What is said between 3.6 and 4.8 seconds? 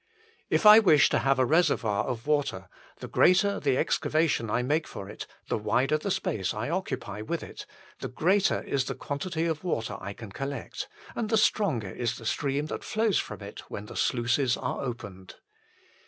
excavation I